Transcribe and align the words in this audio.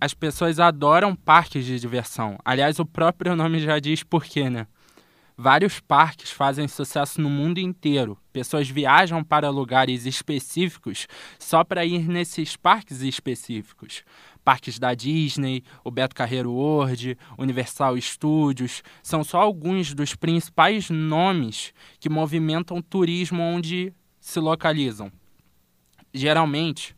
as 0.00 0.14
pessoas 0.14 0.60
adoram 0.60 1.14
parques 1.14 1.64
de 1.64 1.80
diversão. 1.80 2.38
Aliás, 2.44 2.78
o 2.78 2.86
próprio 2.86 3.34
nome 3.36 3.60
já 3.60 3.78
diz 3.78 4.02
por 4.02 4.24
quê, 4.24 4.50
né? 4.50 4.66
Vários 5.38 5.80
parques 5.80 6.30
fazem 6.30 6.66
sucesso 6.66 7.20
no 7.20 7.28
mundo 7.28 7.58
inteiro. 7.58 8.16
Pessoas 8.32 8.70
viajam 8.70 9.22
para 9.22 9.50
lugares 9.50 10.06
específicos 10.06 11.06
só 11.38 11.62
para 11.62 11.84
ir 11.84 12.08
nesses 12.08 12.56
parques 12.56 13.02
específicos. 13.02 14.02
Parques 14.42 14.78
da 14.78 14.94
Disney, 14.94 15.62
o 15.84 15.90
Beto 15.90 16.14
Carreiro 16.14 16.52
World, 16.52 17.18
Universal 17.36 18.00
Studios, 18.00 18.82
são 19.02 19.22
só 19.22 19.38
alguns 19.38 19.92
dos 19.92 20.14
principais 20.14 20.88
nomes 20.88 21.74
que 22.00 22.08
movimentam 22.08 22.80
turismo 22.80 23.42
onde 23.42 23.92
se 24.18 24.40
localizam. 24.40 25.12
Geralmente, 26.14 26.96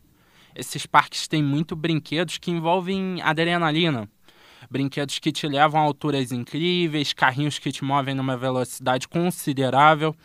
esses 0.55 0.85
parques 0.85 1.27
têm 1.27 1.43
muito 1.43 1.75
brinquedos 1.75 2.37
que 2.37 2.51
envolvem 2.51 3.21
adrenalina 3.21 4.09
brinquedos 4.69 5.19
que 5.19 5.31
te 5.31 5.47
levam 5.47 5.79
a 5.79 5.83
alturas 5.83 6.31
incríveis, 6.31 7.13
carrinhos 7.13 7.59
que 7.59 7.71
te 7.71 7.83
movem 7.83 8.15
numa 8.15 8.35
velocidade 8.35 9.07
considerável. 9.07 10.15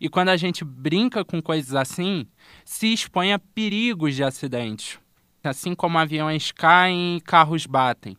E 0.00 0.08
quando 0.08 0.28
a 0.28 0.36
gente 0.36 0.64
brinca 0.64 1.24
com 1.24 1.40
coisas 1.42 1.74
assim, 1.74 2.26
se 2.64 2.92
expõe 2.92 3.32
a 3.32 3.38
perigos 3.38 4.14
de 4.14 4.24
acidentes, 4.24 4.98
assim 5.42 5.74
como 5.74 5.98
aviões 5.98 6.52
caem 6.52 7.16
e 7.16 7.20
carros 7.20 7.66
batem. 7.66 8.16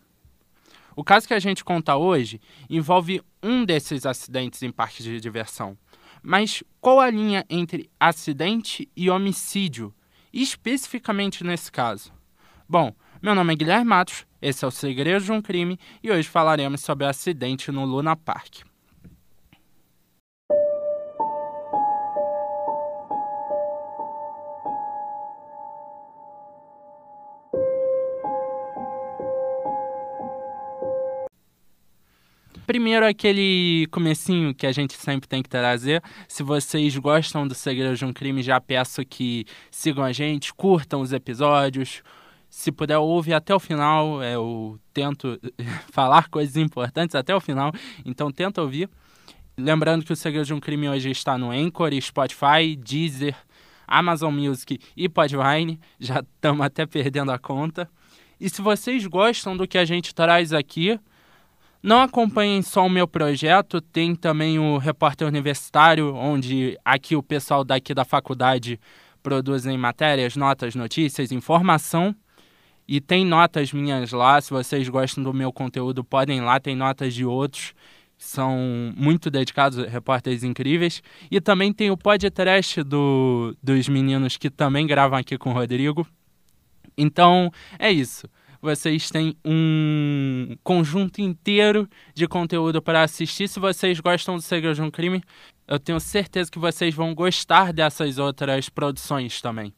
O 0.96 1.04
caso 1.04 1.28
que 1.28 1.34
a 1.34 1.40
gente 1.40 1.64
conta 1.64 1.98
hoje 1.98 2.40
envolve 2.70 3.22
um 3.44 3.66
desses 3.66 4.06
acidentes 4.06 4.64
em 4.64 4.72
parques 4.72 5.04
de 5.04 5.20
diversão. 5.20 5.78
Mas 6.24 6.64
qual 6.80 7.00
a 7.02 7.10
linha 7.10 7.46
entre 7.50 7.90
acidente 8.00 8.90
e 8.96 9.10
homicídio, 9.10 9.94
especificamente 10.42 11.44
nesse 11.44 11.72
caso? 11.72 12.12
Bom, 12.68 12.94
meu 13.22 13.34
nome 13.34 13.54
é 13.54 13.56
Guilherme 13.56 13.86
Matos 13.86 14.26
esse 14.46 14.64
é 14.64 14.68
o 14.68 14.72
Segredo 14.72 15.26
de 15.26 15.32
um 15.32 15.42
Crime 15.42 15.80
e 16.04 16.12
hoje 16.12 16.30
falaremos 16.30 16.82
sobre 16.82 17.04
o 17.04 17.10
acidente 17.10 17.72
no 17.72 17.84
Luna 17.84 18.16
Park. 18.16 18.58
Primeiro 32.66 33.06
aquele 33.06 33.88
comecinho 33.92 34.54
que 34.54 34.66
a 34.66 34.72
gente 34.72 34.94
sempre 34.94 35.28
tem 35.28 35.44
que 35.44 35.50
trazer. 35.50 36.02
Se 36.28 36.42
vocês 36.42 36.98
gostam 36.98 37.48
do 37.48 37.54
Segredo 37.54 37.96
de 37.96 38.06
um 38.06 38.12
Crime, 38.12 38.42
já 38.42 38.60
peço 38.60 39.06
que 39.06 39.46
sigam 39.70 40.04
a 40.04 40.12
gente, 40.12 40.54
curtam 40.54 41.02
os 41.02 41.14
episódios, 41.14 42.02
se 42.50 42.72
puder, 42.72 42.98
ouve 42.98 43.34
até 43.34 43.54
o 43.54 43.60
final. 43.60 44.22
É, 44.22 44.36
eu 44.36 44.80
tento 44.94 45.40
falar 45.92 46.30
coisas 46.30 46.56
importantes 46.56 47.16
até 47.16 47.36
o 47.36 47.40
final, 47.40 47.72
então 48.06 48.32
tenta 48.32 48.62
ouvir. 48.62 48.90
Lembrando 49.58 50.04
que 50.04 50.12
o 50.12 50.16
Segredo 50.16 50.46
de 50.46 50.54
um 50.54 50.60
Crime 50.60 50.90
hoje 50.90 51.12
está 51.12 51.38
no 51.38 51.52
Anchor, 51.52 51.92
Spotify, 52.02 52.76
Deezer, 52.76 53.36
Amazon 53.88 54.34
Music 54.34 54.80
e 54.98 55.08
Podvine. 55.08 55.80
Já 56.00 56.22
estamos 56.22 56.66
até 56.66 56.86
perdendo 56.86 57.32
a 57.32 57.38
conta. 57.38 57.90
E 58.40 58.50
se 58.50 58.62
vocês 58.62 59.06
gostam 59.06 59.56
do 59.56 59.68
que 59.68 59.78
a 59.78 59.86
gente 59.86 60.14
traz 60.14 60.52
aqui, 60.52 61.00
não 61.86 62.02
acompanhem 62.02 62.62
só 62.64 62.86
o 62.86 62.90
meu 62.90 63.08
projeto, 63.08 63.80
tem 63.80 64.16
também 64.16 64.58
o 64.58 64.78
Repórter 64.78 65.28
Universitário, 65.28 66.16
onde 66.16 66.78
aqui 66.84 67.16
o 67.16 67.22
pessoal 67.22 67.64
daqui 67.64 67.94
da 67.94 68.04
faculdade 68.04 68.80
produzem 69.22 69.78
matérias, 69.78 70.36
notas, 70.36 70.74
notícias, 70.74 71.32
informação. 71.32 72.16
E 72.88 73.00
tem 73.00 73.24
notas 73.24 73.72
minhas 73.72 74.12
lá, 74.12 74.42
se 74.42 74.50
vocês 74.50 74.90
gostam 74.90 75.24
do 75.24 75.34
meu 75.34 75.54
conteúdo, 75.54 76.04
podem 76.04 76.40
ir 76.40 76.42
lá, 76.42 76.60
tem 76.60 76.76
notas 76.76 77.14
de 77.14 77.24
outros 77.24 77.74
são 78.18 78.94
muito 78.96 79.30
dedicados, 79.30 79.86
repórteres 79.88 80.44
incríveis. 80.44 81.04
E 81.30 81.42
também 81.42 81.74
tem 81.74 81.92
o 81.92 81.98
podcast 81.98 82.82
do, 82.82 83.56
dos 83.62 83.88
meninos 83.90 84.38
que 84.38 84.50
também 84.50 84.88
gravam 84.88 85.20
aqui 85.20 85.38
com 85.38 85.50
o 85.50 85.54
Rodrigo. 85.54 86.08
Então, 86.98 87.52
é 87.78 87.92
isso. 87.92 88.28
Vocês 88.66 89.12
têm 89.12 89.38
um 89.46 90.58
conjunto 90.64 91.22
inteiro 91.22 91.88
de 92.16 92.28
conteúdo 92.28 92.82
para 92.82 93.04
assistir. 93.04 93.48
Se 93.48 93.60
vocês 93.60 94.00
gostam 94.00 94.38
do 94.38 94.42
Segredo 94.42 94.74
de 94.74 94.82
um 94.82 94.90
Crime, 94.90 95.24
eu 95.68 95.78
tenho 95.78 96.00
certeza 96.00 96.50
que 96.50 96.58
vocês 96.58 96.96
vão 96.96 97.14
gostar 97.14 97.72
dessas 97.72 98.18
outras 98.18 98.68
produções 98.68 99.40
também. 99.40 99.72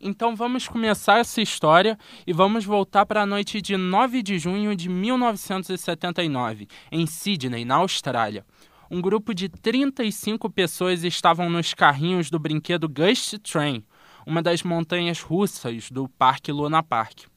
Então 0.00 0.34
vamos 0.34 0.66
começar 0.66 1.18
essa 1.18 1.42
história 1.42 1.98
e 2.26 2.32
vamos 2.32 2.64
voltar 2.64 3.04
para 3.04 3.20
a 3.20 3.26
noite 3.26 3.60
de 3.60 3.76
9 3.76 4.22
de 4.22 4.38
junho 4.38 4.74
de 4.74 4.88
1979, 4.88 6.66
em 6.90 7.06
Sydney, 7.06 7.66
na 7.66 7.74
Austrália. 7.74 8.42
Um 8.90 9.02
grupo 9.02 9.34
de 9.34 9.50
35 9.50 10.48
pessoas 10.48 11.04
estavam 11.04 11.50
nos 11.50 11.74
carrinhos 11.74 12.30
do 12.30 12.38
brinquedo 12.38 12.88
Ghost 12.88 13.38
Train, 13.40 13.84
uma 14.26 14.40
das 14.40 14.62
montanhas 14.62 15.20
russas 15.20 15.90
do 15.90 16.08
Parque 16.08 16.50
Luna 16.50 16.82
Park. 16.82 17.33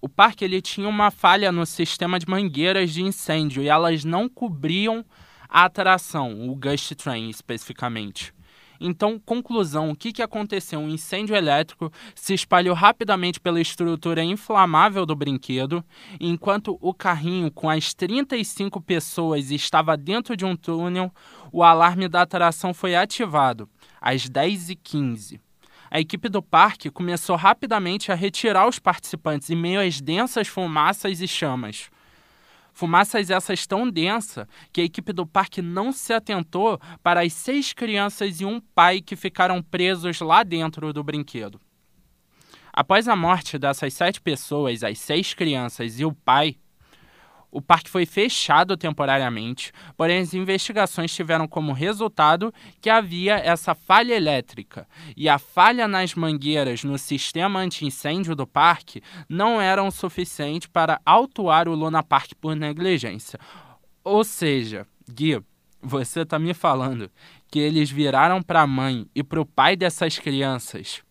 O 0.00 0.08
parque 0.08 0.44
ele 0.44 0.62
tinha 0.62 0.88
uma 0.88 1.10
falha 1.10 1.52
no 1.52 1.66
sistema 1.66 2.18
de 2.18 2.28
mangueiras 2.28 2.90
de 2.90 3.02
incêndio 3.02 3.62
e 3.62 3.68
elas 3.68 4.04
não 4.04 4.28
cobriam 4.28 5.04
a 5.46 5.64
atração, 5.64 6.48
o 6.48 6.54
Ghost 6.54 6.94
Train 6.94 7.28
especificamente. 7.28 8.32
Então, 8.80 9.18
conclusão: 9.18 9.90
o 9.90 9.94
que, 9.94 10.10
que 10.10 10.22
aconteceu? 10.22 10.80
Um 10.80 10.88
incêndio 10.88 11.36
elétrico 11.36 11.92
se 12.14 12.32
espalhou 12.32 12.74
rapidamente 12.74 13.38
pela 13.38 13.60
estrutura 13.60 14.24
inflamável 14.24 15.04
do 15.04 15.14
brinquedo, 15.14 15.84
enquanto 16.18 16.78
o 16.80 16.94
carrinho 16.94 17.50
com 17.50 17.68
as 17.68 17.92
35 17.92 18.80
pessoas 18.80 19.50
estava 19.50 19.98
dentro 19.98 20.34
de 20.34 20.46
um 20.46 20.56
túnel, 20.56 21.12
o 21.52 21.62
alarme 21.62 22.08
da 22.08 22.22
atração 22.22 22.72
foi 22.72 22.94
ativado 22.94 23.68
às 24.00 24.26
10h15. 24.26 25.38
A 25.90 25.98
equipe 25.98 26.28
do 26.28 26.40
parque 26.40 26.88
começou 26.88 27.34
rapidamente 27.34 28.12
a 28.12 28.14
retirar 28.14 28.68
os 28.68 28.78
participantes 28.78 29.50
em 29.50 29.56
meio 29.56 29.80
às 29.80 30.00
densas 30.00 30.46
fumaças 30.46 31.20
e 31.20 31.26
chamas. 31.26 31.90
Fumaças 32.72 33.28
essas 33.28 33.66
tão 33.66 33.90
densa 33.90 34.48
que 34.72 34.80
a 34.80 34.84
equipe 34.84 35.12
do 35.12 35.26
parque 35.26 35.60
não 35.60 35.90
se 35.90 36.12
atentou 36.12 36.80
para 37.02 37.22
as 37.22 37.32
seis 37.32 37.72
crianças 37.72 38.40
e 38.40 38.44
um 38.44 38.60
pai 38.60 39.00
que 39.00 39.16
ficaram 39.16 39.60
presos 39.60 40.20
lá 40.20 40.44
dentro 40.44 40.92
do 40.92 41.02
brinquedo. 41.02 41.60
Após 42.72 43.08
a 43.08 43.16
morte 43.16 43.58
dessas 43.58 43.92
sete 43.92 44.20
pessoas, 44.20 44.84
as 44.84 44.96
seis 44.98 45.34
crianças 45.34 45.98
e 45.98 46.04
o 46.04 46.12
pai, 46.12 46.56
o 47.50 47.60
parque 47.60 47.90
foi 47.90 48.06
fechado 48.06 48.76
temporariamente, 48.76 49.72
porém 49.96 50.20
as 50.20 50.34
investigações 50.34 51.14
tiveram 51.14 51.48
como 51.48 51.72
resultado 51.72 52.52
que 52.80 52.88
havia 52.88 53.34
essa 53.34 53.74
falha 53.74 54.14
elétrica 54.14 54.86
e 55.16 55.28
a 55.28 55.38
falha 55.38 55.88
nas 55.88 56.14
mangueiras 56.14 56.84
no 56.84 56.96
sistema 56.96 57.60
anti-incêndio 57.60 58.36
do 58.36 58.46
parque 58.46 59.02
não 59.28 59.60
eram 59.60 59.90
suficientes 59.90 60.68
para 60.68 61.00
autuar 61.04 61.68
o 61.68 61.74
Luna 61.74 62.02
Park 62.02 62.32
por 62.40 62.54
negligência. 62.54 63.38
Ou 64.04 64.22
seja, 64.22 64.86
Gui, 65.10 65.42
você 65.82 66.20
está 66.20 66.38
me 66.38 66.54
falando 66.54 67.10
que 67.50 67.58
eles 67.58 67.90
viraram 67.90 68.42
para 68.42 68.62
a 68.62 68.66
mãe 68.66 69.06
e 69.14 69.22
para 69.22 69.40
o 69.40 69.46
pai 69.46 69.76
dessas 69.76 70.18
crianças 70.18 71.02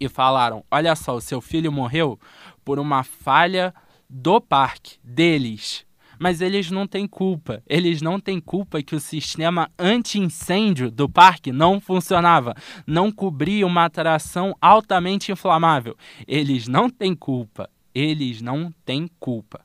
e 0.00 0.08
falaram: 0.08 0.64
Olha 0.70 0.94
só, 0.94 1.16
o 1.16 1.20
seu 1.20 1.40
filho 1.40 1.72
morreu 1.72 2.18
por 2.64 2.78
uma 2.78 3.02
falha 3.02 3.74
do 4.08 4.40
parque, 4.40 4.98
deles. 5.02 5.84
Mas 6.18 6.40
eles 6.40 6.70
não 6.70 6.86
têm 6.86 7.06
culpa. 7.06 7.62
Eles 7.66 8.00
não 8.00 8.18
têm 8.18 8.40
culpa 8.40 8.82
que 8.82 8.94
o 8.94 9.00
sistema 9.00 9.70
anti-incêndio 9.78 10.90
do 10.90 11.08
parque 11.08 11.52
não 11.52 11.80
funcionava, 11.80 12.54
não 12.86 13.12
cobria 13.12 13.66
uma 13.66 13.84
atração 13.84 14.56
altamente 14.60 15.30
inflamável. 15.30 15.96
Eles 16.26 16.66
não 16.66 16.88
têm 16.88 17.14
culpa. 17.14 17.68
Eles 17.94 18.40
não 18.40 18.72
têm 18.84 19.08
culpa. 19.20 19.60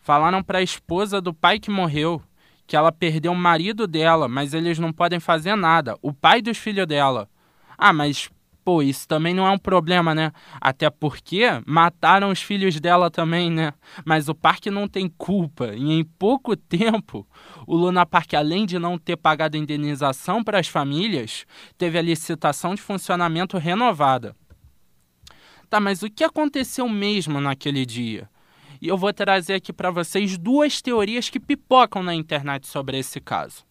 Falaram 0.00 0.42
para 0.42 0.58
a 0.58 0.62
esposa 0.62 1.20
do 1.20 1.32
pai 1.32 1.58
que 1.58 1.70
morreu 1.70 2.20
que 2.66 2.76
ela 2.76 2.90
perdeu 2.90 3.32
o 3.32 3.36
marido 3.36 3.86
dela, 3.86 4.26
mas 4.28 4.54
eles 4.54 4.78
não 4.78 4.92
podem 4.92 5.20
fazer 5.20 5.54
nada. 5.56 5.96
O 6.00 6.12
pai 6.12 6.40
dos 6.40 6.58
filhos 6.58 6.86
dela. 6.86 7.28
Ah, 7.76 7.92
mas 7.92 8.30
pô, 8.64 8.82
isso 8.82 9.06
também 9.06 9.34
não 9.34 9.46
é 9.46 9.50
um 9.50 9.58
problema, 9.58 10.14
né? 10.14 10.32
Até 10.60 10.88
porque 10.90 11.42
mataram 11.66 12.30
os 12.30 12.42
filhos 12.42 12.78
dela 12.80 13.10
também, 13.10 13.50
né? 13.50 13.72
Mas 14.04 14.28
o 14.28 14.34
parque 14.34 14.70
não 14.70 14.88
tem 14.88 15.08
culpa. 15.08 15.74
E 15.74 15.92
em 15.92 16.04
pouco 16.04 16.56
tempo, 16.56 17.26
o 17.66 17.76
Luna 17.76 18.06
Park, 18.06 18.34
além 18.34 18.64
de 18.66 18.78
não 18.78 18.98
ter 18.98 19.16
pagado 19.16 19.56
indenização 19.56 20.42
para 20.42 20.58
as 20.58 20.68
famílias, 20.68 21.44
teve 21.76 21.98
a 21.98 22.02
licitação 22.02 22.74
de 22.74 22.82
funcionamento 22.82 23.58
renovada. 23.58 24.34
Tá, 25.68 25.80
mas 25.80 26.02
o 26.02 26.10
que 26.10 26.22
aconteceu 26.22 26.88
mesmo 26.88 27.40
naquele 27.40 27.86
dia? 27.86 28.28
E 28.80 28.88
eu 28.88 28.98
vou 28.98 29.12
trazer 29.12 29.54
aqui 29.54 29.72
para 29.72 29.90
vocês 29.90 30.36
duas 30.36 30.82
teorias 30.82 31.30
que 31.30 31.40
pipocam 31.40 32.02
na 32.02 32.14
internet 32.14 32.66
sobre 32.66 32.98
esse 32.98 33.20
caso. 33.20 33.64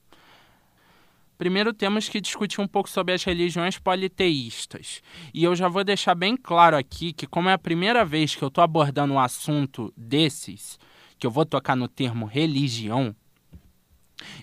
Primeiro 1.42 1.74
temos 1.74 2.08
que 2.08 2.22
discutir 2.22 2.62
um 2.62 2.68
pouco 2.68 2.88
sobre 2.88 3.16
as 3.16 3.24
religiões 3.24 3.76
politeístas. 3.76 5.02
E 5.34 5.44
eu 5.44 5.56
já 5.56 5.68
vou 5.68 5.84
deixar 5.84 6.14
bem 6.14 6.38
claro 6.38 6.78
aqui 6.78 7.12
que, 7.12 7.26
como 7.26 7.50
é 7.50 7.54
a 7.54 7.58
primeira 7.58 8.06
vez 8.06 8.36
que 8.36 8.44
eu 8.44 8.48
estou 8.48 8.64
abordando 8.64 9.16
um 9.16 9.20
assunto 9.20 9.92
desses, 9.98 10.78
que 11.18 11.26
eu 11.26 11.32
vou 11.32 11.44
tocar 11.44 11.76
no 11.76 11.88
termo 11.88 12.28
religião, 12.28 13.16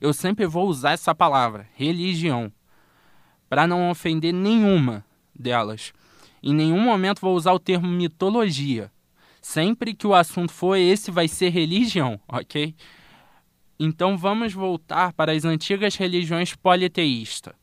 eu 0.01 0.13
sempre 0.13 0.45
vou 0.45 0.67
usar 0.67 0.91
essa 0.91 1.15
palavra, 1.15 1.69
religião, 1.77 2.51
para 3.49 3.65
não 3.65 3.91
ofender 3.91 4.35
nenhuma 4.35 5.05
delas. 5.33 5.93
Em 6.43 6.53
nenhum 6.53 6.81
momento 6.81 7.21
vou 7.21 7.37
usar 7.37 7.53
o 7.53 7.61
termo 7.61 7.87
mitologia. 7.87 8.91
Sempre 9.41 9.95
que 9.95 10.05
o 10.09 10.17
assunto 10.17 10.51
for 10.51 10.75
esse, 10.75 11.13
vai 11.13 11.29
ser 11.29 11.51
religião, 11.51 12.19
ok? 12.27 12.75
Então 13.81 14.19
vamos 14.19 14.53
voltar 14.53 15.13
para 15.13 15.31
as 15.31 15.45
antigas 15.45 15.95
religiões 15.95 16.53
politeístas. 16.55 17.55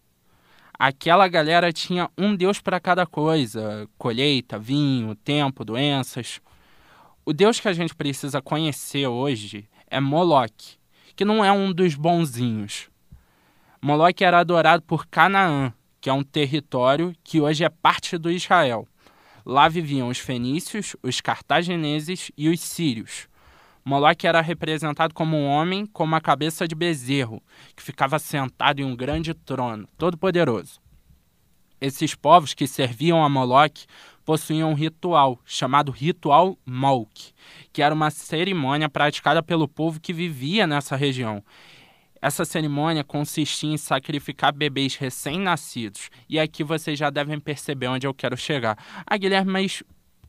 Aquela 0.78 1.28
galera 1.28 1.74
tinha 1.74 2.10
um 2.18 2.36
deus 2.36 2.62
para 2.62 2.80
cada 2.80 3.06
coisa: 3.06 3.88
colheita, 3.98 4.58
vinho, 4.58 5.14
tempo, 5.16 5.66
doenças. 5.66 6.40
O 7.26 7.34
deus 7.34 7.60
que 7.60 7.68
a 7.68 7.74
gente 7.74 7.94
precisa 7.94 8.42
conhecer 8.42 9.08
hoje 9.08 9.68
é 9.88 10.00
Moloch, 10.00 10.78
que 11.16 11.26
não 11.26 11.44
é 11.44 11.52
um 11.52 11.74
dos 11.74 11.96
bonzinhos. 11.96 12.90
Moloch 13.82 14.24
era 14.24 14.40
adorado 14.40 14.84
por 14.84 15.08
Canaã, 15.08 15.74
que 16.00 16.10
é 16.10 16.14
um 16.14 16.24
território 16.24 17.14
que 17.24 17.42
hoje 17.42 17.64
é 17.64 17.70
parte 17.70 18.18
do 18.18 18.32
Israel. 18.32 18.88
Lá 19.46 19.68
viviam 19.68 20.08
os 20.08 20.18
fenícios, 20.18 20.96
os 21.04 21.20
cartagineses 21.20 22.32
e 22.38 22.48
os 22.48 22.60
sírios. 22.62 23.28
Moloch 23.88 24.26
era 24.26 24.42
representado 24.42 25.14
como 25.14 25.38
um 25.38 25.46
homem 25.46 25.86
com 25.86 26.04
uma 26.04 26.20
cabeça 26.20 26.68
de 26.68 26.74
bezerro, 26.74 27.40
que 27.76 27.84
ficava 27.84 28.18
sentado 28.18 28.80
em 28.80 28.84
um 28.84 28.96
grande 28.96 29.32
trono, 29.36 29.88
todo 29.96 30.18
poderoso. 30.18 30.82
Esses 31.80 32.16
povos 32.16 32.56
que 32.56 32.66
serviam 32.66 33.24
a 33.24 33.30
Moloch 33.30 33.86
possuíam 34.26 34.72
um 34.72 34.74
ritual 34.74 35.40
chamado 35.46 35.92
Ritual 35.92 36.58
Molk, 36.66 37.32
que 37.72 37.84
era 37.84 37.94
uma 37.94 38.10
cerimônia 38.10 38.90
praticada 38.90 39.44
pelo 39.44 39.68
povo 39.68 40.00
que 40.00 40.12
vivia 40.12 40.66
nessa 40.66 40.96
região. 40.96 41.44
Essa 42.20 42.44
cerimônia 42.44 43.04
consistia 43.04 43.70
em 43.70 43.78
sacrificar 43.78 44.52
bebês 44.52 44.96
recém-nascidos. 44.96 46.10
E 46.28 46.40
aqui 46.40 46.64
vocês 46.64 46.98
já 46.98 47.12
devem 47.12 47.40
perceber 47.40 47.88
onde 47.88 48.08
eu 48.08 48.16
quero 48.16 48.36
chegar. 48.36 48.76
Ah, 49.06 49.16
Guilherme, 49.16 49.52
mas 49.52 49.84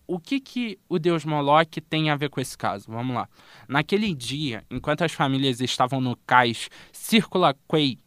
o 0.06 0.18
que, 0.18 0.40
que 0.40 0.78
o 0.88 0.98
deus 0.98 1.24
Moloch 1.24 1.80
tem 1.80 2.10
a 2.10 2.16
ver 2.16 2.30
com 2.30 2.40
esse 2.40 2.56
caso? 2.56 2.86
Vamos 2.88 3.14
lá. 3.14 3.28
Naquele 3.68 4.14
dia, 4.14 4.64
enquanto 4.70 5.02
as 5.02 5.12
famílias 5.12 5.60
estavam 5.60 6.00
no 6.00 6.16
cais 6.26 6.68
Círcula 6.92 7.54
Quay, 7.68 7.98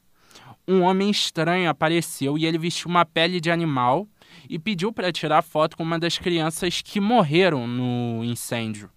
um 0.68 0.82
homem 0.82 1.10
estranho 1.10 1.70
apareceu 1.70 2.38
e 2.38 2.46
ele 2.46 2.58
vestiu 2.58 2.90
uma 2.90 3.04
pele 3.04 3.42
de 3.42 3.50
animal 3.50 4.08
e 4.48 4.60
pediu 4.60 4.94
para 4.94 5.12
tirar 5.12 5.42
foto 5.42 5.76
com 5.76 5.84
uma 5.84 5.98
das 5.98 6.18
crianças 6.18 6.82
que 6.82 7.00
morreram 7.00 7.68
no 7.68 8.24
incêndio. 8.24 8.90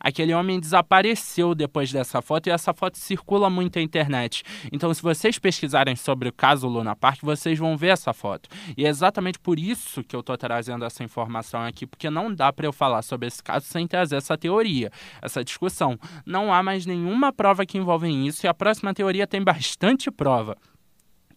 Aquele 0.00 0.34
homem 0.34 0.60
desapareceu 0.60 1.54
depois 1.54 1.92
dessa 1.92 2.20
foto 2.22 2.46
e 2.46 2.50
essa 2.50 2.72
foto 2.72 2.98
circula 2.98 3.48
muito 3.50 3.76
na 3.76 3.82
internet. 3.82 4.42
Então, 4.72 4.92
se 4.92 5.02
vocês 5.02 5.38
pesquisarem 5.38 5.96
sobre 5.96 6.28
o 6.28 6.32
caso 6.32 6.68
Luna 6.68 6.94
Park, 6.94 7.20
vocês 7.22 7.58
vão 7.58 7.76
ver 7.76 7.88
essa 7.88 8.12
foto. 8.12 8.48
E 8.76 8.84
é 8.84 8.88
exatamente 8.88 9.38
por 9.38 9.58
isso 9.58 10.02
que 10.02 10.14
eu 10.14 10.20
estou 10.20 10.36
trazendo 10.36 10.84
essa 10.84 11.02
informação 11.02 11.62
aqui, 11.62 11.86
porque 11.86 12.10
não 12.10 12.32
dá 12.32 12.52
para 12.52 12.66
eu 12.66 12.72
falar 12.72 13.02
sobre 13.02 13.28
esse 13.28 13.42
caso 13.42 13.66
sem 13.66 13.86
trazer 13.86 14.16
essa 14.16 14.36
teoria, 14.36 14.90
essa 15.20 15.44
discussão. 15.44 15.98
Não 16.24 16.52
há 16.52 16.62
mais 16.62 16.86
nenhuma 16.86 17.32
prova 17.32 17.66
que 17.66 17.78
envolve 17.78 18.08
isso 18.26 18.46
e 18.46 18.48
a 18.48 18.54
próxima 18.54 18.94
teoria 18.94 19.26
tem 19.26 19.42
bastante 19.42 20.10
prova. 20.10 20.56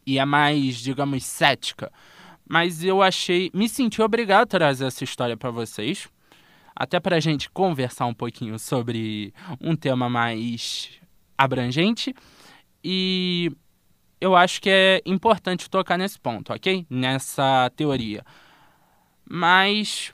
E 0.06 0.18
é 0.18 0.26
mais, 0.26 0.78
digamos, 0.78 1.24
cética. 1.24 1.92
Mas 2.48 2.84
eu 2.84 3.02
achei, 3.02 3.52
me 3.54 3.70
senti 3.70 4.02
obrigado 4.02 4.42
a 4.42 4.48
trazer 4.48 4.86
essa 4.86 5.04
história 5.04 5.38
para 5.38 5.52
vocês 5.52 6.10
até 6.80 6.98
para 6.98 7.18
a 7.18 7.20
gente 7.20 7.50
conversar 7.50 8.06
um 8.06 8.14
pouquinho 8.14 8.58
sobre 8.58 9.34
um 9.60 9.76
tema 9.76 10.10
mais 10.10 10.90
abrangente. 11.38 12.16
E 12.81 13.52
eu 14.22 14.34
acho 14.34 14.62
que 14.62 14.70
é 14.70 15.02
importante 15.06 15.70
tocar 15.70 15.98
nesse 15.98 16.18
ponto, 16.18 16.54
ok? 16.54 16.88
Nessa 16.90 17.70
teoria. 17.76 18.24
Mas 19.30 20.14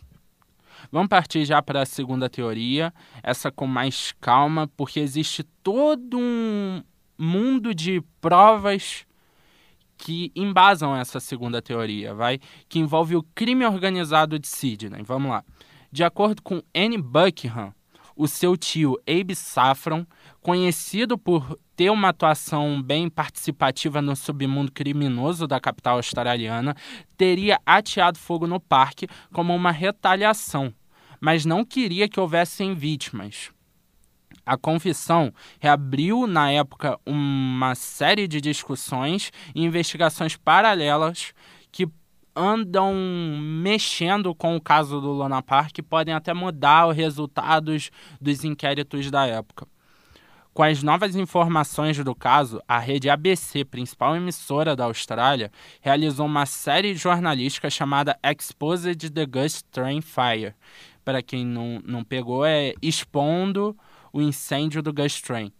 vamos 0.91 1.07
partir 1.07 1.45
já 1.45 1.61
para 1.61 1.83
a 1.83 1.85
segunda 1.85 2.27
teoria, 2.27 2.91
essa 3.21 3.51
com 3.51 3.67
mais 3.67 4.11
calma, 4.19 4.67
porque 4.75 4.99
existe 4.99 5.43
todo 5.61 6.17
um 6.17 6.81
mundo 7.15 7.75
de 7.75 8.01
provas 8.19 9.05
que 9.97 10.31
embasam 10.35 10.95
essa 10.95 11.19
segunda 11.19 11.61
teoria, 11.61 12.15
vai? 12.15 12.39
Que 12.67 12.79
envolve 12.79 13.15
o 13.15 13.23
crime 13.35 13.67
organizado 13.67 14.39
de 14.39 14.47
Sidney. 14.47 15.03
Vamos 15.03 15.29
lá. 15.29 15.43
De 15.95 16.03
acordo 16.03 16.41
com 16.41 16.61
Anne 16.75 16.97
Buckingham, 16.97 17.73
o 18.17 18.27
seu 18.27 18.57
tio 18.57 18.97
Abe 19.07 19.33
Saffron, 19.33 20.05
conhecido 20.41 21.17
por 21.17 21.57
ter 21.73 21.89
uma 21.89 22.09
atuação 22.09 22.83
bem 22.83 23.09
participativa 23.09 24.01
no 24.01 24.13
submundo 24.13 24.73
criminoso 24.73 25.47
da 25.47 25.57
capital 25.57 25.95
australiana, 25.95 26.75
teria 27.15 27.61
ateado 27.65 28.19
fogo 28.19 28.45
no 28.45 28.59
parque 28.59 29.07
como 29.31 29.55
uma 29.55 29.71
retaliação, 29.71 30.73
mas 31.21 31.45
não 31.45 31.63
queria 31.63 32.09
que 32.09 32.19
houvessem 32.19 32.75
vítimas. 32.75 33.51
A 34.45 34.57
confissão 34.57 35.33
reabriu, 35.61 36.27
na 36.27 36.51
época, 36.51 36.99
uma 37.05 37.73
série 37.73 38.27
de 38.27 38.41
discussões 38.41 39.31
e 39.55 39.63
investigações 39.63 40.35
paralelas 40.35 41.33
andam 42.35 42.93
mexendo 43.39 44.35
com 44.35 44.55
o 44.55 44.61
caso 44.61 44.99
do 44.99 45.11
Luna 45.11 45.41
Park 45.41 45.77
podem 45.89 46.13
até 46.13 46.33
mudar 46.33 46.87
os 46.87 46.95
resultados 46.95 47.89
dos 48.19 48.43
inquéritos 48.43 49.09
da 49.09 49.25
época. 49.25 49.67
Com 50.55 50.63
as 50.63 50.81
novas 50.81 51.17
informações 51.17 52.01
do 52.01 52.15
caso, 52.15 52.61
a 52.65 52.79
rede 52.79 53.09
ABC, 53.09 53.65
principal 53.65 54.15
emissora 54.15 54.73
da 54.73 54.85
Austrália, 54.85 55.51
realizou 55.81 56.25
uma 56.25 56.45
série 56.45 56.95
jornalística 56.95 57.69
chamada 57.69 58.17
Exposed 58.23 59.09
the 59.09 59.25
Gus 59.25 59.61
Train 59.63 59.99
Fire. 59.99 60.55
Para 61.03 61.21
quem 61.21 61.45
não, 61.45 61.81
não 61.85 62.05
pegou, 62.05 62.45
é 62.45 62.73
expondo 62.81 63.75
o 64.13 64.21
incêndio 64.21 64.81
do 64.81 64.93
Gus 64.93 65.21
Train. 65.21 65.51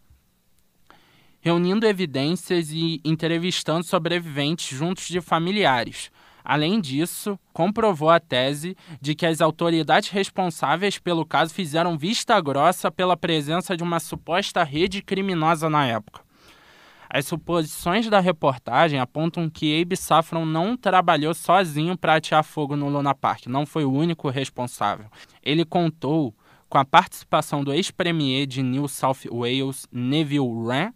Reunindo 1.41 1.85
evidências 1.85 2.71
e 2.71 3.01
entrevistando 3.03 3.85
sobreviventes 3.85 4.77
juntos 4.77 5.09
de 5.09 5.19
familiares, 5.19 6.09
Além 6.45 6.79
disso, 6.79 7.39
comprovou 7.51 8.11
a 8.11 8.19
tese 8.19 8.77
de 9.01 9.15
que 9.15 9.25
as 9.25 9.41
autoridades 9.41 10.09
responsáveis 10.09 10.99
pelo 10.99 11.25
caso 11.25 11.51
fizeram 11.51 11.97
vista 11.97 12.39
grossa 12.39 12.91
pela 12.91 13.17
presença 13.17 13.75
de 13.75 13.81
uma 13.81 13.99
suposta 13.99 14.63
rede 14.63 15.01
criminosa 15.01 15.67
na 15.71 15.87
época. 15.87 16.21
As 17.09 17.25
suposições 17.25 18.07
da 18.09 18.19
reportagem 18.19 18.99
apontam 18.99 19.49
que 19.49 19.81
Abe 19.81 19.97
Saffron 19.97 20.45
não 20.45 20.77
trabalhou 20.77 21.33
sozinho 21.33 21.97
para 21.97 22.15
atear 22.15 22.43
fogo 22.43 22.75
no 22.75 22.89
Luna 22.89 23.15
Park, 23.15 23.47
não 23.47 23.65
foi 23.65 23.83
o 23.83 23.91
único 23.91 24.29
responsável. 24.29 25.07
Ele 25.41 25.65
contou 25.65 26.35
com 26.69 26.77
a 26.77 26.85
participação 26.85 27.63
do 27.63 27.73
ex-premier 27.73 28.45
de 28.45 28.61
New 28.61 28.87
South 28.87 29.29
Wales, 29.31 29.87
Neville 29.91 30.47
Wren, 30.47 30.91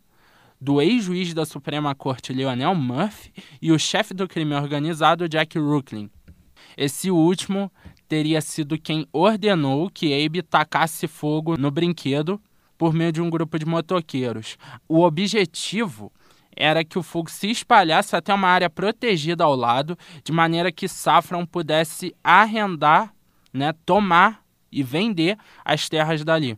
do 0.59 0.81
ex-juiz 0.81 1.33
da 1.33 1.45
Suprema 1.45 1.95
Corte 1.95 2.33
Lionel 2.33 2.75
Murphy 2.75 3.31
e 3.61 3.71
o 3.71 3.79
chefe 3.79 4.13
do 4.13 4.27
crime 4.27 4.55
organizado 4.55 5.29
Jack 5.29 5.57
Rooklin. 5.57 6.09
Esse 6.75 7.09
último 7.09 7.71
teria 8.07 8.41
sido 8.41 8.77
quem 8.77 9.07
ordenou 9.13 9.89
que 9.89 10.13
Abe 10.25 10.41
tacasse 10.41 11.07
fogo 11.07 11.57
no 11.57 11.71
brinquedo 11.71 12.41
por 12.77 12.93
meio 12.93 13.11
de 13.11 13.21
um 13.21 13.29
grupo 13.29 13.57
de 13.57 13.65
motoqueiros. 13.65 14.57
O 14.87 15.01
objetivo 15.01 16.11
era 16.55 16.83
que 16.83 16.99
o 16.99 17.03
fogo 17.03 17.29
se 17.29 17.49
espalhasse 17.49 18.15
até 18.15 18.33
uma 18.33 18.47
área 18.47 18.69
protegida 18.69 19.43
ao 19.43 19.55
lado, 19.55 19.97
de 20.23 20.31
maneira 20.31 20.71
que 20.71 20.87
Saffron 20.87 21.45
pudesse 21.45 22.13
arrendar, 22.23 23.13
né, 23.53 23.73
tomar 23.85 24.43
e 24.71 24.83
vender 24.83 25.37
as 25.63 25.87
terras 25.87 26.23
dali. 26.23 26.57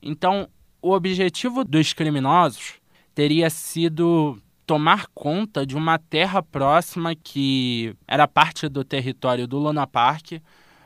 Então, 0.00 0.48
o 0.80 0.92
objetivo 0.92 1.64
dos 1.64 1.92
criminosos 1.92 2.81
teria 3.14 3.50
sido 3.50 4.40
tomar 4.66 5.06
conta 5.14 5.66
de 5.66 5.76
uma 5.76 5.98
terra 5.98 6.42
próxima 6.42 7.14
que 7.14 7.94
era 8.06 8.26
parte 8.26 8.68
do 8.68 8.84
território 8.84 9.46
do 9.46 9.58
Luna 9.58 9.86
Park 9.86 10.40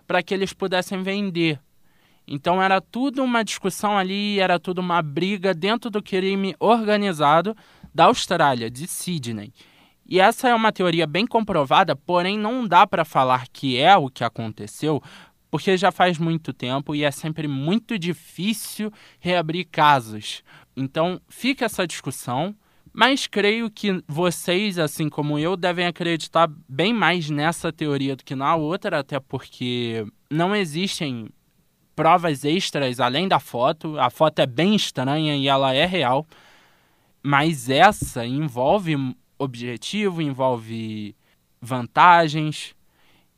para 0.07 0.23
que 0.23 0.35
eles 0.35 0.53
pudessem 0.53 1.03
vender. 1.03 1.61
Então 2.27 2.61
era 2.61 2.81
tudo 2.81 3.23
uma 3.23 3.45
discussão 3.45 3.97
ali, 3.97 4.41
era 4.41 4.59
tudo 4.59 4.81
uma 4.81 5.01
briga 5.01 5.55
dentro 5.55 5.89
do 5.89 6.03
crime 6.03 6.57
organizado 6.59 7.57
da 7.95 8.07
Austrália, 8.07 8.71
de 8.71 8.87
Sydney. 8.87 9.53
E 10.09 10.21
essa 10.21 10.49
é 10.49 10.55
uma 10.55 10.73
teoria 10.73 11.07
bem 11.07 11.27
comprovada, 11.27 11.95
porém 11.95 12.39
não 12.39 12.67
dá 12.67 12.87
para 12.87 13.05
falar 13.05 13.47
que 13.53 13.79
é 13.79 13.97
o 13.97 14.09
que 14.09 14.25
aconteceu, 14.25 15.03
porque 15.51 15.77
já 15.77 15.91
faz 15.91 16.19
muito 16.19 16.53
tempo 16.53 16.95
e 16.95 17.05
é 17.05 17.11
sempre 17.11 17.49
muito 17.49 17.99
difícil 17.99 18.93
reabrir 19.21 19.65
casos. 19.65 20.43
Então, 20.77 21.21
fica 21.29 21.65
essa 21.65 21.87
discussão, 21.87 22.55
Mas 22.99 23.27
creio 23.27 23.71
que 23.71 24.03
vocês, 24.09 24.79
assim 24.79 25.11
como 25.11 25.39
eu, 25.39 25.55
devem 25.55 25.87
acreditar 25.87 26.51
bem 26.67 26.95
mais 26.95 27.29
nessa 27.29 27.71
teoria 27.71 28.17
do 28.17 28.25
que 28.25 28.35
na 28.35 28.57
outra, 28.57 29.01
até 29.01 29.21
porque 29.21 30.07
não 30.31 30.57
existem 30.57 31.29
provas 31.95 32.43
extras 32.43 32.99
além 32.99 33.29
da 33.29 33.39
foto. 33.39 34.01
A 34.01 34.09
foto 34.09 34.39
é 34.39 34.47
bem 34.47 34.75
estranha 34.75 35.37
e 35.37 35.47
ela 35.47 35.75
é 35.75 35.85
real. 35.85 36.27
Mas 37.23 37.69
essa 37.69 38.25
envolve 38.25 38.97
objetivo, 39.39 40.23
envolve 40.23 41.15
vantagens, 41.61 42.75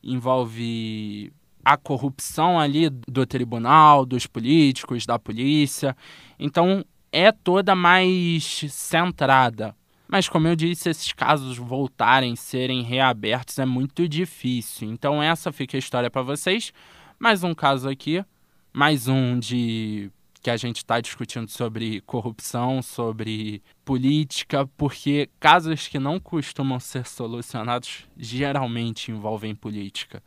envolve 0.00 1.33
a 1.64 1.76
corrupção 1.76 2.61
ali 2.61 2.88
do 2.90 3.26
tribunal, 3.26 4.07
dos 4.07 4.25
políticos, 4.25 5.04
da 5.04 5.18
polícia. 5.18 5.97
Então 6.38 6.85
é 7.12 7.33
toda 7.33 7.75
mais 7.75 8.65
centrada. 8.71 9.75
Mas 10.09 10.29
como 10.29 10.49
eu 10.49 10.57
disse, 10.57 10.88
esses 10.88 11.12
casos 11.12 11.59
voltarem, 11.59 12.35
serem 12.35 12.83
reabertos 12.83 13.59
é 13.59 13.67
muito 13.67 14.09
difícil. 14.09 14.91
Então 14.91 15.23
essa 15.23 15.53
fica 15.53 15.77
a 15.77 15.79
história 15.79 16.11
para 16.11 16.23
vocês. 16.23 16.73
Mais 17.19 17.45
um 17.45 17.55
caso 17.55 17.88
aqui, 17.88 18.25
mais 18.73 19.07
um 19.09 19.38
de 19.38 20.11
que 20.41 20.50
a 20.50 20.57
gente 20.57 20.79
está 20.79 21.00
discutindo 21.00 21.50
sobre 21.50 22.00
corrupção, 22.03 22.81
sobre 22.81 23.62
política, 23.85 24.67
porque 24.77 25.29
casos 25.41 25.88
que 25.88 25.99
não 25.99 26.19
costumam 26.21 26.79
ser 26.79 27.07
solucionados 27.07 28.07
geralmente 28.17 29.11
envolvem 29.11 29.55
política. 29.55 30.23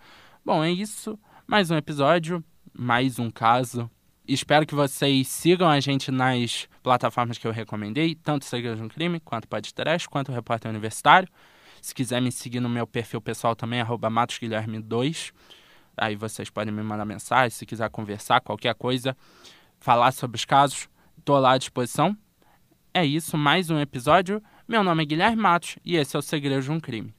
Bom, 0.46 0.64
é 0.64 0.70
isso. 0.70 1.18
Mais 1.48 1.72
um 1.72 1.78
episódio, 1.78 2.44
mais 2.74 3.20
um 3.20 3.32
caso. 3.32 3.90
Espero 4.28 4.68
que 4.68 4.75
vocês 4.75 5.28
sigam 5.28 5.68
a 5.68 5.80
gente 5.80 6.12
nas 6.12 6.68
plataformas 6.84 7.38
que 7.38 7.48
eu 7.48 7.51
recomendei, 7.51 8.13
tanto 8.13 8.46
Segredos 8.46 8.78
de 8.78 8.86
um 8.86 8.88
Crime, 8.88 9.20
quanto 9.20 9.48
Podcast, 9.48 10.08
quanto 10.08 10.32
o 10.32 10.36
Repórter 10.36 10.70
Universitário. 10.70 11.28
Se 11.82 11.94
quiser 11.94 12.22
me 12.22 12.32
seguir 12.32 12.60
no 12.60 12.70
meu 12.70 12.86
perfil 12.86 13.20
pessoal 13.20 13.56
também, 13.56 13.82
arroba 13.82 14.10
matosguilherme2. 14.10 15.34
Aí 15.98 16.16
vocês 16.16 16.50
podem 16.50 16.74
me 16.74 16.84
mandar 16.84 17.04
mensagem, 17.04 17.50
se 17.50 17.66
quiser 17.66 17.90
conversar, 17.90 18.42
qualquer 18.42 18.75
coisa, 18.75 19.18
falar 19.80 20.12
sobre 20.12 20.38
os 20.38 20.46
casos, 20.46 20.88
estou 21.18 21.40
lá 21.40 21.54
à 21.54 21.58
disposição. 21.58 22.16
É 22.94 23.04
isso, 23.04 23.36
mais 23.36 23.72
um 23.72 23.80
episódio. 23.80 24.42
Meu 24.68 24.84
nome 24.84 25.01
é 25.01 25.06
Guilherme 25.06 25.42
Matos 25.42 25.78
e 25.84 25.96
esse 25.96 26.16
é 26.16 26.20
o 26.20 26.22
Segredo 26.22 26.62
de 26.62 26.72
um 26.72 26.80
Crime. 26.80 27.13